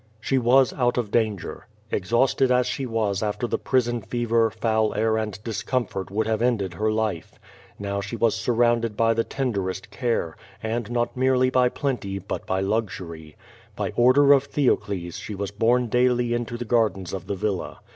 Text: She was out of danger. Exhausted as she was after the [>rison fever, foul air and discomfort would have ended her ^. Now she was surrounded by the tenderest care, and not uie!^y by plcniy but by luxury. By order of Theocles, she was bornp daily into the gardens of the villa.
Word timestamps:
She 0.19 0.39
was 0.39 0.73
out 0.73 0.97
of 0.97 1.11
danger. 1.11 1.67
Exhausted 1.91 2.49
as 2.51 2.65
she 2.65 2.87
was 2.87 3.21
after 3.21 3.45
the 3.45 3.59
[>rison 3.59 4.03
fever, 4.03 4.49
foul 4.49 4.95
air 4.95 5.15
and 5.15 5.37
discomfort 5.43 6.09
would 6.09 6.25
have 6.25 6.41
ended 6.41 6.73
her 6.73 6.89
^. 6.89 7.23
Now 7.77 8.01
she 8.01 8.15
was 8.15 8.33
surrounded 8.33 8.97
by 8.97 9.13
the 9.13 9.23
tenderest 9.23 9.91
care, 9.91 10.35
and 10.63 10.89
not 10.89 11.15
uie!^y 11.15 11.51
by 11.51 11.69
plcniy 11.69 12.19
but 12.27 12.47
by 12.47 12.61
luxury. 12.61 13.35
By 13.75 13.91
order 13.95 14.33
of 14.33 14.45
Theocles, 14.45 15.17
she 15.19 15.35
was 15.35 15.51
bornp 15.51 15.91
daily 15.91 16.33
into 16.33 16.57
the 16.57 16.65
gardens 16.65 17.13
of 17.13 17.27
the 17.27 17.35
villa. 17.35 17.79